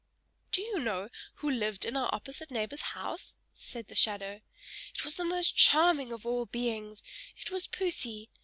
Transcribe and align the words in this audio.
"Do 0.51 0.63
you 0.63 0.79
know 0.79 1.09
who 1.35 1.51
lived 1.51 1.85
in 1.85 1.95
our 1.95 2.09
opposite 2.11 2.49
neighbor's 2.49 2.81
house?" 2.97 3.37
said 3.53 3.87
the 3.87 3.93
shadow. 3.93 4.41
"It 4.95 5.05
was 5.05 5.13
the 5.13 5.23
most 5.23 5.55
charming 5.55 6.11
of 6.11 6.25
all 6.25 6.47
beings, 6.47 7.03
it 7.37 7.51
was 7.51 7.67
Poesy! 7.67 8.31